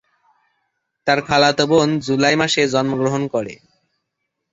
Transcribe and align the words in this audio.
তার 1.07 1.19
খালাতো 1.27 1.63
বোন 1.71 1.89
জুলাই 2.05 2.35
মাসে 2.41 2.61
জন্মগ্রহণ 2.73 3.23
করে। 3.33 3.53